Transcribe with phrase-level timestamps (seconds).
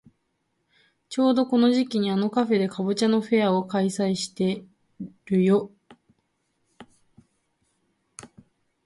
[1.09, 4.65] ちょうどこの時期にあのカフェでかぼちゃのフェアを開催して
[5.27, 5.71] るよ。